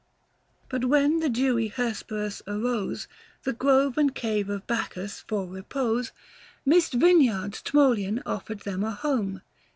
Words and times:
But 0.67 0.85
when 0.85 1.19
the 1.19 1.29
dewy 1.29 1.67
Hesperus 1.67 2.41
arose, 2.47 3.07
The 3.43 3.53
grove 3.53 3.99
and 3.99 4.15
cave 4.15 4.49
of 4.49 4.65
Bacchus 4.65 5.23
for 5.27 5.45
repose, 5.45 6.11
Midst 6.65 6.95
vineyards 6.95 7.61
Tmolan 7.61 8.23
offered 8.25 8.61
them 8.61 8.83
a 8.83 8.89
home. 8.95 9.43